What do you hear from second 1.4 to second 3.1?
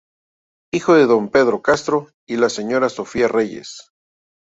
Castro y la Señora